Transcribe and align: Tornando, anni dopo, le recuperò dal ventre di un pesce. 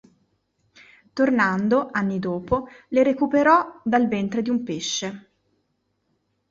Tornando, 1.13 1.89
anni 1.91 2.17
dopo, 2.17 2.65
le 2.87 3.03
recuperò 3.03 3.81
dal 3.83 4.07
ventre 4.07 4.41
di 4.41 4.49
un 4.49 4.63
pesce. 4.63 5.29